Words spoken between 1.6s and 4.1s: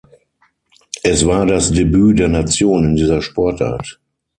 Debüt der Nation in dieser Sportart.